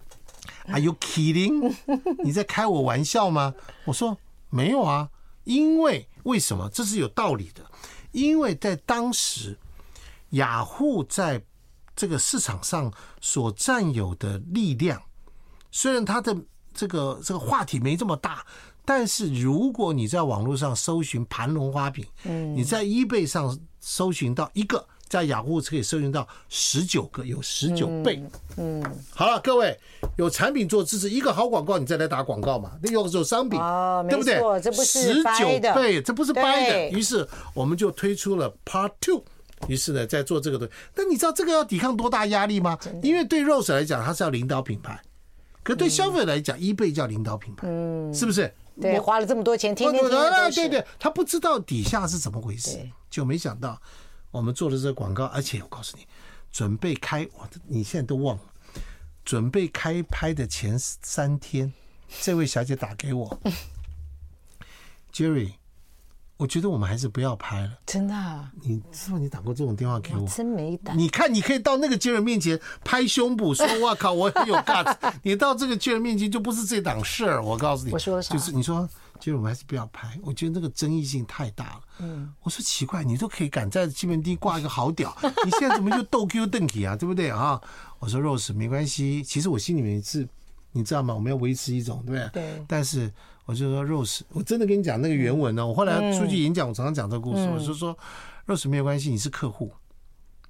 [0.67, 1.75] Are you kidding？
[2.23, 3.55] 你在开我玩笑吗？
[3.85, 4.17] 我说
[4.49, 5.09] 没有啊，
[5.43, 6.69] 因为为什么？
[6.69, 7.63] 这是有道理的，
[8.11, 9.57] 因为在当时，
[10.31, 11.43] 雅虎在
[11.95, 15.01] 这个市场上所占有的力量，
[15.71, 16.37] 虽然它的
[16.71, 18.45] 这个这个话题没这么大，
[18.85, 24.87] 但是如果你在网络上搜寻盘龙花饼，嗯，你在 eBay 上搜寻到一个。
[25.09, 28.23] 在雅虎可以搜寻到十九个，有十九倍。
[28.57, 29.75] 嗯，好了，各位
[30.17, 32.77] 有产品做支持，一个好广告，你再来打广告嘛。
[32.83, 33.59] 那有有商品，
[34.07, 34.35] 对不对？
[34.61, 36.89] 这不是十九倍，这不是掰的。
[36.97, 39.23] 于是我们就推出了 Part Two。
[39.67, 40.73] 于是呢，在做这个东西。
[40.93, 42.77] 但你知道这个要抵抗多大压力吗？
[43.01, 44.93] 因为对 Rose 来讲，它是要领导品牌；
[45.63, 48.53] 可对消费来讲，eBay 叫领导品牌，嗯，是不是？
[48.79, 53.77] 对，花了这么多钱，天天天天对对，他不知道底下是怎么回事，就没想到。
[54.31, 56.05] 我们做的这个广告，而且我告诉你，
[56.51, 58.43] 准备开，我你现在都忘了，
[59.25, 61.73] 准备开拍的前三天，
[62.21, 63.39] 这位小姐打给我，
[65.11, 65.53] Jerry，
[66.37, 67.79] 我觉得我们还是不要拍了。
[67.87, 68.51] 真的啊？
[68.61, 70.27] 你是不是你打过这种电话给我？
[70.27, 70.93] 真没打。
[70.93, 77.43] 你看，你可以到那个 Jerry 面前拍胸脯说：“我靠，我很有 guts。”你到这个 Jerry 面前就不是这档事儿。
[77.43, 78.33] 我告诉你，我说啥？
[78.33, 78.87] 就是你说。
[79.19, 81.81] 其实我们还是不要拍，我觉得那个争议性太大了。
[81.99, 86.95] 嗯，我说奇怪，你都可以敢在西门町挂一个好屌， 你现在怎么就逗 Q 邓体啊？
[86.95, 87.59] 对不对啊？
[87.99, 90.27] 我说 Rose 没关系，其实我心里面是，
[90.71, 91.13] 你知道吗？
[91.13, 92.43] 我们要维持一种对不对？
[92.43, 92.65] 对。
[92.67, 93.11] 但是
[93.45, 95.67] 我就说 Rose，我真的跟你讲那个原文呢。
[95.67, 97.43] 我后来出去演讲，我常常讲这个故事。
[97.49, 97.97] 我就说
[98.47, 99.71] Rose 没有关系，你是客户，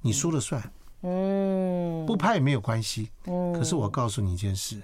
[0.02, 0.62] 你说了算。
[1.02, 2.06] 嗯。
[2.06, 3.10] 不拍也没有关系。
[3.26, 3.52] 嗯。
[3.54, 4.80] 可是我告诉你一件事，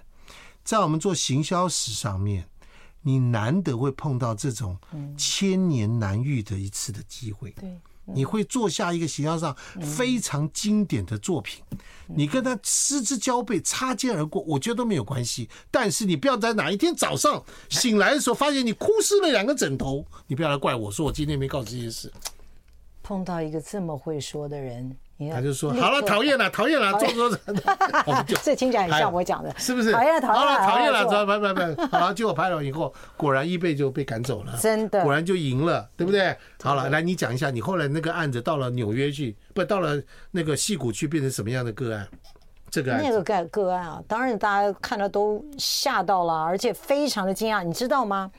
[0.63, 2.47] 在我们做行销史上面。
[3.07, 4.75] 你难得会碰到这种
[5.15, 7.69] 千年难遇的一次的机会，对，
[8.05, 11.63] 你会做下一个形象上非常经典的作品，
[12.07, 15.47] 你跟他失之交臂、擦肩而过，我觉得都没有关系。
[15.69, 22.11] 但是你不要在哪一天早上醒来的时候，发现你哭湿了两个枕头，你不要来怪我说我今天没告诉这件事。
[23.03, 24.97] 碰到一个这么会说的人。
[25.31, 27.39] 他就说： “好了，讨厌了，讨厌了，坐坐坐。”
[28.05, 29.91] 我们就这听起来很像我讲的，是不是？
[29.91, 31.87] 讨厌，讨厌，好了，讨厌了，走，拜拜拜。
[31.87, 36.35] 好了，结果拍了以后，果然 eBay 就被赶走了，真的，果然就赢了，对不对？
[36.61, 40.01] 好了，来你讲一下，你后来那个案子到了纽约去，不到了
[40.31, 42.07] 那个戏谷去，变成什么样的个案？
[42.69, 47.63] 这个案，那个个个案啊，当然大家看了都吓到了，而且非常的惊讶。
[47.63, 48.29] 你知道吗？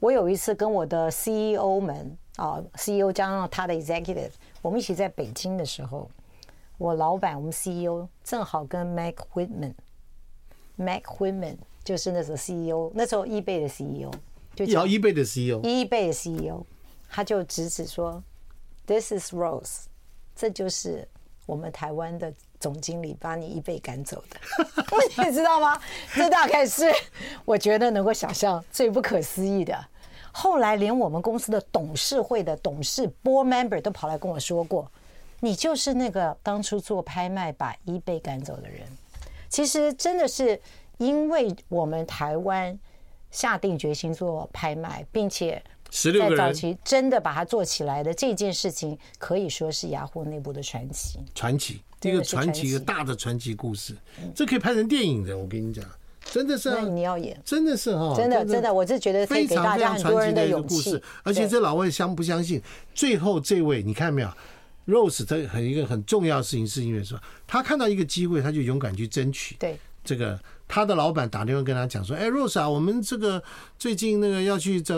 [0.00, 4.30] 我有一次跟我的 CEO 们啊，CEO 加上他的 Executive，
[4.62, 6.10] 我们一起在北京的时候。
[6.82, 14.10] 我老板，我们 CEO 正好跟 Mac Whitman，Mac Whitman 就是那时候 CEO，那时候 eBay 的 CEO，
[14.56, 16.64] 就叫 eBay 的 CEO，eBay 的 CEO，
[17.08, 18.20] 他就直指说
[18.84, 19.84] ，This is Rose，
[20.34, 21.06] 这就是
[21.46, 24.40] 我们台湾的总经理把你 eBay 赶走的，
[25.24, 25.80] 你知道吗？
[26.16, 26.92] 这大概是
[27.44, 29.72] 我觉得能够想象最不可思议的。
[30.32, 34.90] 后来连我们公司的董事会的董事 Board Member 都跑来跟我说过。
[35.44, 38.86] 你就是那个当初做拍卖把 eBay 赶走的人。
[39.48, 40.58] 其实真的是
[40.98, 42.78] 因为我们台湾
[43.32, 51.18] 下定决心做拍卖，并且在早期真的把它做起来的这件事情，可以说是雅虎内部的传奇。
[51.34, 53.96] 传奇，一个传奇，一个大的传奇故事，
[54.32, 55.36] 这可以拍成电影的。
[55.36, 55.84] 我跟你讲，
[56.24, 56.70] 真的是。
[56.70, 61.02] 那你要演，真的是哈，真的真的，我是觉得可以给大家很多人的勇气。
[61.24, 62.62] 而且这老外相不相信？
[62.94, 64.30] 最后这位，你看没有
[64.86, 69.56] ？Rose 这很一个很重要的事情，是因为说他看到一个机会，他就勇敢去争取。
[69.58, 70.40] 对这个。
[70.74, 73.42] 他的老板打电话跟他讲说：“哎，Rose 啊，我们这个
[73.78, 74.94] 最近那个要去这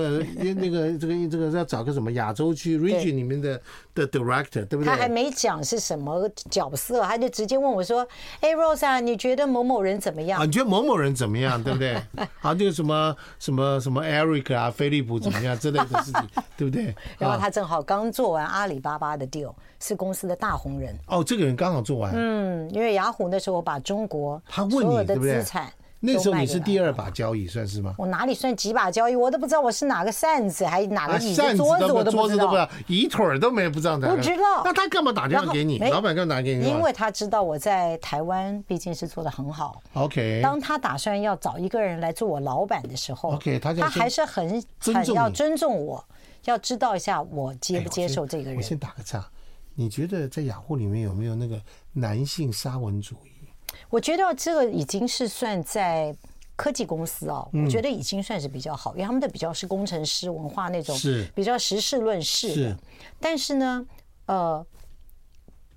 [0.54, 3.60] 那个这个这个要找个什么亚洲区 region 里面的
[3.92, 8.06] 的 director，对不对？”他还没讲是什么角色，他就直接问我说
[8.38, 10.40] ：“哎，Rose 啊，你觉得某某人怎么样？
[10.40, 11.94] 啊，你觉得某某人怎么样，对不对？
[12.40, 20.96] 啊，这个什么什么什么 Eric 啊，飞利浦怎么样之类的事情， 对不对？”然后他正好刚做完阿里巴巴的 deal，是公司的大红人。
[21.08, 22.12] 哦，这个人刚好做完。
[22.14, 25.63] 嗯，因为雅虎那时候我把中国所有的资产。
[26.06, 27.94] 那时候你是第二把交椅，算是吗？
[27.96, 29.16] 我哪里算几把交椅？
[29.16, 32.68] 我都不知道我是哪个扇子，还哪个椅子、桌子，我都不知道。
[32.86, 33.96] 椅腿都没不知道。
[33.96, 34.62] 不知道。
[34.64, 35.78] 那他干嘛打电话给你？
[35.78, 36.68] 老板干嘛打给你？
[36.68, 39.82] 因为他知道我在台湾毕竟是做的很好。
[39.94, 40.40] OK。
[40.42, 46.04] 当他打算要找一个人来做我老板的时候，OK，他还是很很要尊重我，
[46.44, 48.56] 要知道一下我接不接受这个人。
[48.56, 49.26] 我先打个岔，
[49.74, 51.58] 你觉得在雅虎里面有没有那个
[51.94, 53.43] 男性沙文主义？
[53.90, 56.14] 我觉得这个已经是算在
[56.56, 62.78] 科技公司哦，我觉得已经算是比较好，因为他们的比较是工程师文化那种，是比较实事论事的。
[63.18, 63.86] 但是呢，
[64.26, 64.64] 呃，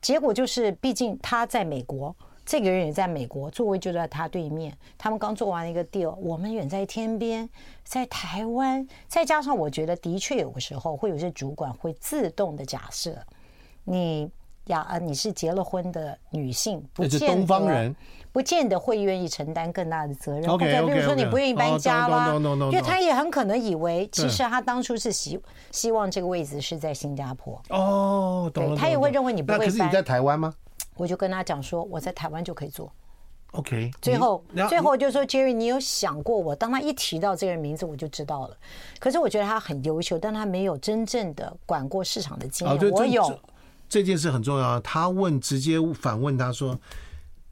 [0.02, 4.78] 结果就是，毕竟他在美国，这个人也在美国，座位就在他对面。
[4.98, 7.50] 他们刚做完一个 deal，我们远在天边，
[7.84, 8.88] 在台湾。
[9.08, 13.18] 再加上我觉得，的确有个时候会有些主管会自动的假设
[13.84, 14.30] 你。
[14.68, 17.96] 呀，啊，你是结了婚的女性，不见得，东方人
[18.32, 20.50] 不见得会愿意承担更大的责任。
[20.50, 25.40] OK，比如说你不愿意搬家啦，因为他也很可能以为，其实他当初是希
[25.72, 27.62] 希望这个位置是在新加坡。
[27.70, 28.78] 哦，懂了。
[28.78, 29.68] 他也会认为你不会搬。
[29.68, 30.54] 可是你在台湾吗？
[30.96, 32.92] 我就跟他讲说，我在台湾就可以做。
[33.54, 36.54] OK，最后最后就说 Jerry，你有想过我？
[36.54, 38.58] 当他一提到这个人名字，我就知道了。
[39.00, 42.92] 可是我觉得他很优秀，但他没有真正的管过市场的经验。
[42.92, 43.40] 我有。
[43.90, 44.80] 这件事很重要。
[44.82, 46.80] 他问，直接反问他说：“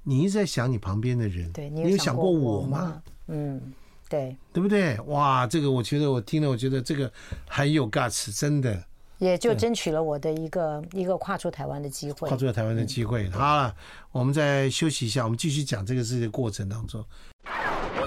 [0.04, 3.74] 你一直在想你旁边的人，对，你有想过我吗？”嗯，
[4.08, 5.00] 对，对不对？
[5.08, 7.12] 哇，这个我觉得我听了，我觉得这个
[7.48, 8.84] 很有 guts，真的。
[9.18, 13.30] 也就争取了我的一个一个跨出台湾的机会，跨出了台湾的机会。
[13.30, 13.74] 好了，
[14.12, 17.04] 我们再休息一下，我们继续讲这个事的过程当中。
[17.46, 18.06] 欢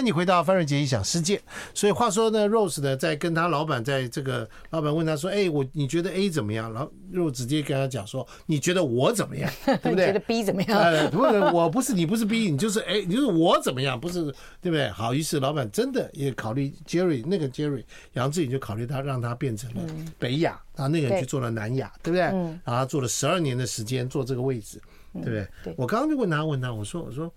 [0.00, 1.40] 迎你回到范瑞杰一想世界。
[1.72, 9.50] 所以话说呢，Rose 呢在跟他老板在这个老板问他说：“哎，我你觉得 A 怎么样？”然后 Rose 直接跟他讲说：“你觉得我怎么样？
[9.64, 10.06] 对不对？
[10.08, 10.78] 觉得 B 怎么样？
[10.78, 13.98] 呃，不是，我不是，你不是 B，你就是 A，你就是我怎么样？
[13.98, 14.24] 不是，
[14.60, 14.90] 对不对？
[14.90, 19.82] 好，于是老板真的也考虑 Jerry 那个 Jerry 杨志颖就考虑他让他变成了
[20.18, 22.22] 北亚，然后那个人去做了南亚，对不对？
[22.24, 24.78] 然后他做了十二年的时间做这个位置，
[25.14, 25.48] 对不对？
[25.76, 27.32] 我刚刚就问他问他，我说我说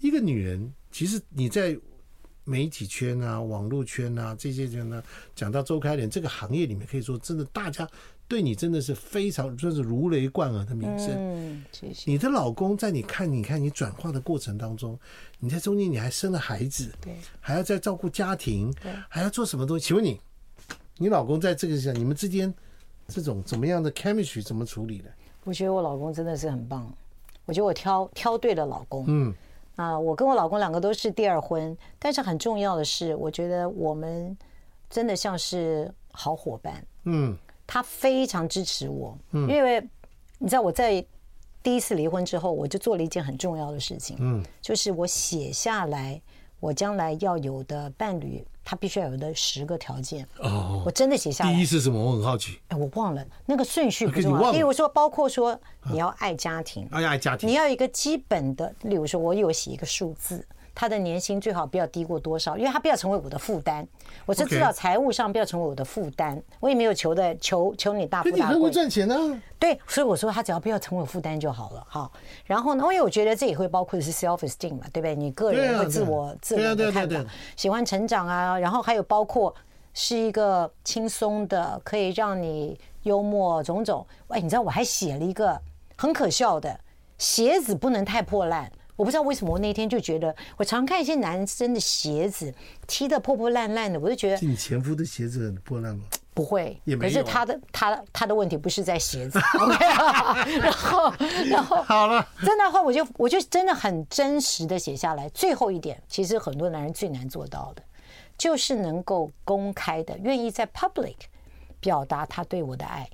[0.00, 1.74] 一个女人，其实你在。
[2.44, 5.02] 媒体圈啊，网络圈啊，这些圈呢，
[5.34, 7.88] 讲到周开莲这个行业里面，可以说真的，大家
[8.28, 11.08] 对你真的是非常，算是如雷贯耳的名声。
[11.16, 12.10] 嗯，谢谢。
[12.10, 14.98] 你的老公在你看，你看你转化的过程当中，
[15.38, 19.86] 你在中间你还生了孩子，对，还要再照顾家庭，对，还要做什么东西？
[19.86, 20.20] 请问你，
[20.98, 22.52] 你老公在这个上，你们之间
[23.08, 25.10] 这种怎么样的 chemistry 怎么处理的？
[25.44, 26.94] 我觉得我老公真的是很棒，
[27.46, 29.06] 我觉得我挑挑对了老公。
[29.08, 29.34] 嗯。
[29.76, 34.36] 啊，我跟我老公两个都是第二婚，但是很重要的是，我觉得我们
[34.88, 36.84] 真的像是好伙伴。
[37.04, 39.80] 嗯，他非常支持我，嗯，因为
[40.38, 41.04] 你知道我在
[41.62, 46.20] 第一次离婚之后，我就做了一件很重要的事情，嗯，就是我写下来
[46.60, 48.44] 我将来要有的伴侣。
[48.66, 51.52] 他必须要有的十个条件哦，我真的写下来。
[51.52, 52.02] 第一是什么？
[52.02, 52.58] 我很好奇。
[52.68, 54.52] 哎，我忘了那个顺序不重要。
[54.52, 60.42] 例如说，包括说你要爱家庭，爱家庭，你要一个基本的，例如说，我有写一个数字。
[60.74, 63.86] 他的年薪最好不要低过多少，因为他不要成为我的负担。
[64.26, 68.40] 我是知道财务上不要成为我的负担，我也没有求的求求你大富大贵。
[68.40, 69.40] 你很会赚钱呢？
[69.58, 71.86] 对，所以我说他只要不要成为负担就好了。
[71.88, 72.10] 好，
[72.44, 75.14] 然后呢，因为我觉得这也会包括的是 self esteem 嘛，对不对？
[75.14, 77.24] 你个人会自我自我的看法，
[77.56, 79.54] 喜欢成长啊，然后还有包括
[79.92, 84.04] 是一个轻松的，可以让你幽默种种。
[84.28, 85.58] 哎，你知道我还写了一个
[85.96, 86.78] 很可笑的，
[87.16, 88.70] 鞋子不能太破烂。
[88.96, 92.54] 我不知道为什么我那天就觉得，我常看一些男生的鞋子
[92.86, 94.46] 踢得破破烂烂的，我就觉得。
[94.46, 96.04] 你前夫的鞋子很破烂吗？
[96.34, 99.38] 不会，可是他的他他的问题不是在鞋子。
[99.60, 99.84] OK，
[100.58, 101.12] 然后
[101.46, 105.28] 然后好了，真的话我就我就真的很真实的写下来。
[105.28, 107.82] 最后一点，其实很多男人最难做到的，
[108.36, 111.14] 就是能够公开的愿意在 public
[111.78, 113.08] 表达他对我的爱。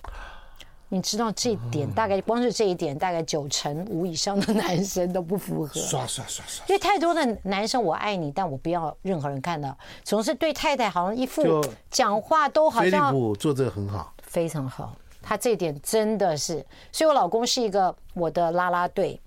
[0.93, 5.81] 你知道这一点，大概光是这一点，大概九成五以上的男生都不符合。
[5.81, 6.67] 刷刷刷刷！
[6.67, 13.13] 因为太多的男生，我爱你，但我不要任何人看到，总是对太太好像一副讲话都好像。
[13.13, 14.93] 菲利普做这个很好，非常好。
[15.23, 16.55] 他这一点真的是，
[16.91, 19.21] 所以我老公是一个我的啦啦队，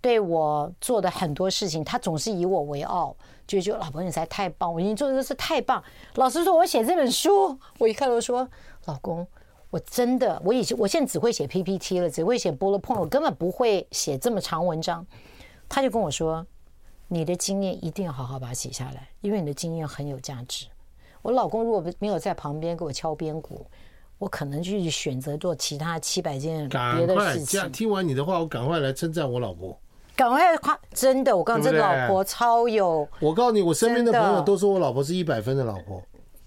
[0.00, 3.14] 对我做的很多事情，他总是以我为傲，
[3.46, 5.80] 就觉得老婆你实在太棒，我已经做的是太棒。
[6.16, 8.48] 老实说，我写这本书，我一看都说
[8.86, 9.24] 老公。
[9.74, 15.04] 我真的，我以前我现在只会写 PPT 了，只会写 bullet point，我根本不会写这么长文章。
[15.68, 16.46] 他就跟我说
[17.08, 20.66] ：“你的经验一定要好好把它写下来，因为你的经验很有价值。”
[21.22, 23.66] 我老公如果没有在旁边给我敲边鼓，
[24.16, 27.72] 我可能就去选择做其他七百件别的事情。
[27.72, 29.76] 听完你的话，我赶快来称赞我老婆。
[30.14, 30.78] 赶快夸！
[30.92, 33.08] 真的，我告诉你，这个老婆超有。
[33.18, 36.00] 我告诉你，我身边的朋友都说我老婆是一百分的老婆。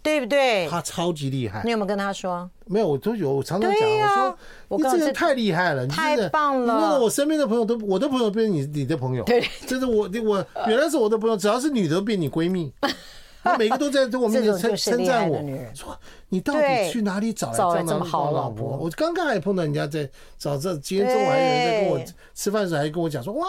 [0.07, 0.67] 对不对？
[0.69, 1.61] 他超级厉害。
[1.65, 2.49] 你有没有跟他说？
[2.65, 3.33] 没有，我都有。
[3.33, 4.37] 我常常讲，
[4.69, 6.79] 我说你这个人太厉害了，太棒了。
[6.79, 9.23] 那我身边的朋友都，我的朋友变成你你的朋友。
[9.25, 12.71] 对，这是我我原来是我的朋友，只要是女的变你闺蜜。
[13.47, 15.37] 他每个都在我面前称称赞我，
[15.73, 15.97] 说
[16.29, 18.77] 你到底去哪里找来这么好老婆？
[18.77, 21.99] 我刚刚还碰到人家在找这，今天中午还有人在跟我
[22.33, 23.47] 吃饭的时候还跟我讲说，哇，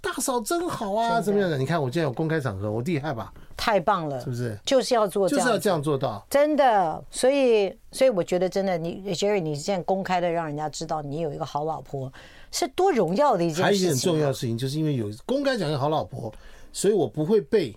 [0.00, 1.56] 大嫂真好啊，怎么样的？
[1.56, 3.32] 你看我今天有公开场合，我厉害吧？
[3.56, 4.58] 太棒了，是不是？
[4.64, 7.04] 就是要做，就是要这样做到，真的。
[7.10, 12.10] 所以，所以我觉得真的，你 Jerry，你现在公开的让人家知道你有一个好老婆，
[12.50, 13.64] 是多荣耀的一件事情。
[13.64, 16.32] 还有一件很重要的事情，就是因为有公开讲一个好老婆，
[16.72, 17.76] 所以我不会被。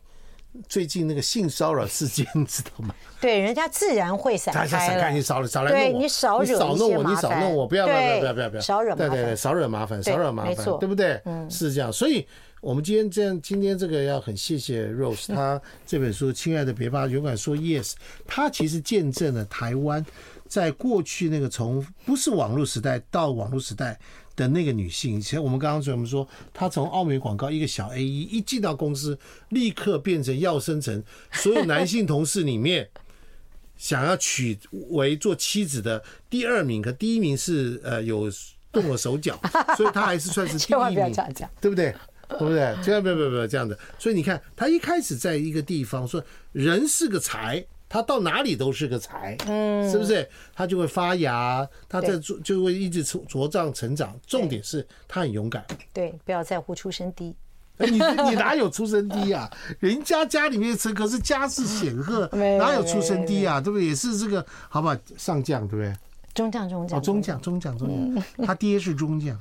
[0.69, 2.93] 最近那个性骚扰事件，你知道吗？
[3.19, 4.67] 对，人家自然会闪开了。
[4.67, 5.85] 闪开，你少了，少来弄我。
[5.85, 8.61] 对，你少惹少弄我，你少弄我，不要，不要，不要，不要，不要。
[8.61, 9.09] 少惹麻烦。
[9.09, 11.19] 对对对，少惹麻烦，少惹麻烦，对不对？
[11.25, 11.91] 嗯，是这样。
[11.91, 12.27] 所以，
[12.61, 17.91] 我们今天这样，今天这个要很谢谢 Rose，他这本书《亲爱的别怕，勇敢说 Yes》，
[18.27, 20.05] 他其实见证了台湾
[20.47, 23.99] 在过去那个从不是网络时代到网络时代。
[24.35, 29.17] 的那个女性，其实我们刚刚说，我们说她从奥美广告一个小 A 一一进到公司，
[29.49, 32.89] 立刻变成要生成所有男性同事里面
[33.77, 34.57] 想要娶
[34.89, 38.31] 为做妻子的第二名，可第一名是呃有
[38.71, 39.39] 动了手脚，
[39.77, 41.13] 所以她还是算是第一名，
[41.61, 41.93] 对不对？
[42.29, 42.75] 对不对？
[42.83, 43.77] 千万不要不要不要这样的。
[43.99, 47.63] 所以你看，她一开始在一个地方说人是个财。
[47.93, 50.27] 他到哪里都是个财，嗯，是不是？
[50.55, 54.19] 他就会发芽，他在做就会一直茁茁壮成长。
[54.25, 55.63] 重点是他很勇敢，
[55.93, 57.35] 对，不要在乎出身低。
[57.77, 57.99] 你你
[58.33, 59.47] 哪有出身低啊？
[59.79, 62.27] 人家家里面是可是家世显赫，
[62.57, 63.61] 哪有出身低啊？
[63.61, 63.85] 对不对？
[63.85, 65.95] 也是这个，好吧，上将对不对？
[66.33, 69.39] 中将中将，哦，中将中将中将， 他爹是中将。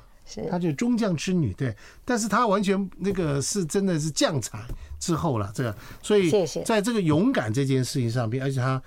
[0.50, 4.58] 他就中将之女，对，但是她完全那个是真的是将才
[4.98, 6.30] 之后了，这个，所以
[6.64, 8.82] 在这个勇敢这件事情上边，而且她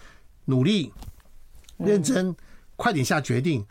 [0.46, 0.92] 努力、
[1.78, 2.36] 认真、
[2.76, 3.66] 快点下决定。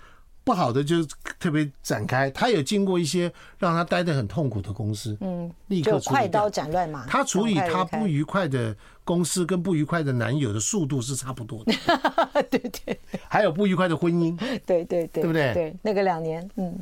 [0.46, 1.02] 不好的就
[1.40, 7.06] 特别展开，他有经过一些让他待得很痛苦的公司，嗯，立刻快刀斩乱麻。
[7.06, 11.72] 他处理他不愉快的公司跟不愉快的男友的速度是差不多的，
[12.50, 12.98] 对对。
[13.28, 15.52] 还有不愉快的婚姻， 对对对，对不对？
[15.52, 16.74] 对，那个两年，嗯，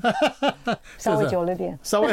[0.99, 2.09] 稍微久了点，稍微。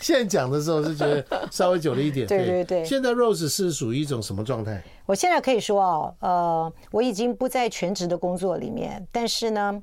[0.00, 2.84] 现在讲的时候是觉得稍微久了一点，对对对。
[2.84, 4.82] 现在 Rose 是属于一种什么状态？
[5.06, 9.82] 我现在可以说哦，呃，我已经不在全职的工作里面，但是呢。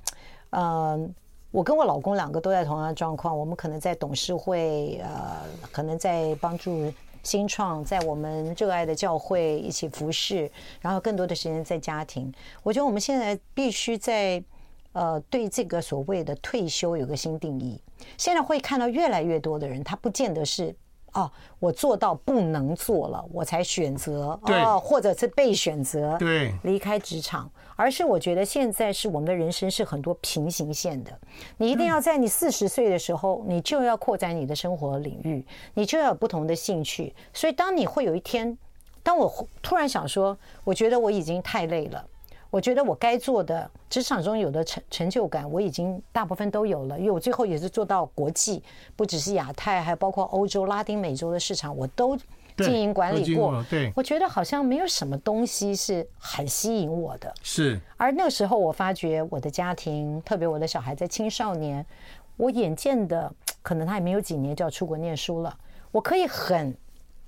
[0.54, 1.16] 嗯，
[1.52, 5.38] 我跟我老公两个都在同样的状况，我们可能在董事会，呃，
[5.72, 6.92] 可能在帮助
[7.24, 10.50] 新创，在我们热爱的教会一起服侍，
[10.82, 12.34] 然后更多的时间在家庭。
[12.64, 14.44] 我觉得我们现在必须在
[14.94, 17.82] 呃对这个所谓的退休有个新定义。
[18.18, 20.76] 现在会看到越来越多的人，他不见得是。
[21.14, 31.12] 哦，我做到不能做了，我才选择哦，或者是被选择对离开职场，而是我觉得现在是我们的人生是很多平行线的，
[31.58, 38.58] 你一定要在你四十岁的时候，你就要扩展你的生活领域，你就要有不同的兴趣，所以当你会有一天，
[39.04, 42.06] 当我突然想说，我觉得我已经太累了。
[42.52, 48.62] 我觉得我该做的职场中有的成成就感，我已经大部分都有了，因为我最后也是做到国际，
[48.96, 52.18] 不只是亚太，还包括欧洲、拉丁美洲的市场，我都
[52.58, 53.66] 经营管理过。
[53.70, 57.34] 对，我觉得好像没有什么东西是很吸引我的。
[57.42, 57.80] 是。
[57.96, 61.86] 而那个时候，我发觉我的家庭，特别我的小孩在青少年，
[62.36, 65.58] 我眼见的可能他也没有几年就要出国念书了，
[65.90, 66.76] 我可以很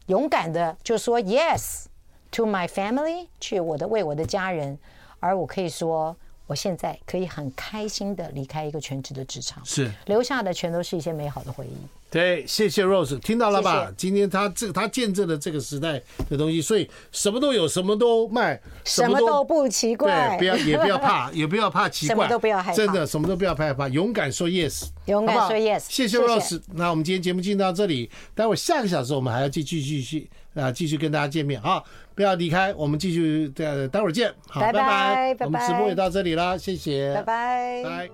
[0.08, 1.86] 勇敢的就说 yes
[2.30, 4.78] to my family，去我的为我的家人。
[5.24, 6.14] 而我可以说，
[6.48, 11.78] 我现在可以很开心的离开一个全职的职场，是留下的全都是一些美好的回忆。
[12.10, 13.86] 对，谢谢 Rose，听到了吧？
[13.86, 13.94] 谢谢。
[13.98, 16.00] 今天他这他见证了这个时代
[16.30, 20.38] 的东西，所以什么都有，什么都卖，什么都，不奇怪。
[20.38, 25.86] 对，不要也不要怕， 也不要怕奇怪，什么都不要害怕，真的什么都不要害怕，勇敢说 yes，勇敢说 yes。
[25.88, 26.62] 谢谢 Rose。
[26.74, 31.82] 那我们今天节目进到这里，待会下个小时我们还要继续继续啊，继续跟大家见面啊，
[32.14, 38.10] 不要离开，我们继续的、待会儿见，好，拜拜，拜拜，我们直播也到这里了，谢谢，拜拜，拜。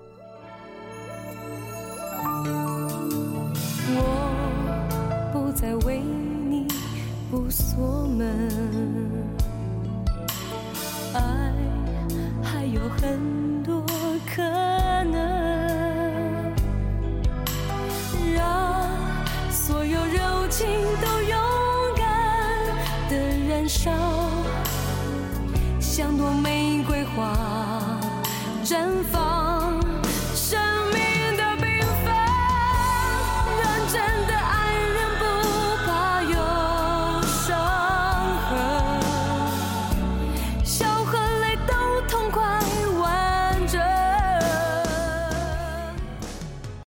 [3.92, 6.00] 我不再为
[6.48, 6.66] 你
[7.30, 8.48] 不锁门，
[11.12, 11.20] 爱
[12.42, 13.84] 还有很多
[14.34, 14.42] 可
[15.10, 16.54] 能，
[18.34, 18.88] 让
[19.50, 20.66] 所有柔情
[21.02, 21.09] 都。